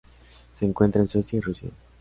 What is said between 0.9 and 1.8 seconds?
en Suecia y Rusia.